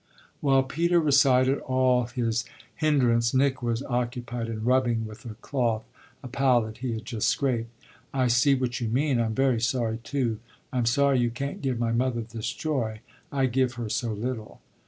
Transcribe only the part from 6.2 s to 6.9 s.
a palette